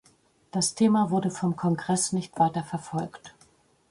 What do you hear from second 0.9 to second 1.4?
wurde